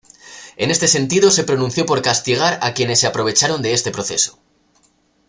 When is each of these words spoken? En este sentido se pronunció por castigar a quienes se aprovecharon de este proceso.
En 0.57 0.71
este 0.71 0.87
sentido 0.87 1.29
se 1.29 1.43
pronunció 1.43 1.85
por 1.85 2.01
castigar 2.01 2.57
a 2.63 2.73
quienes 2.73 3.01
se 3.01 3.05
aprovecharon 3.05 3.61
de 3.61 3.73
este 3.73 3.91
proceso. 3.91 4.39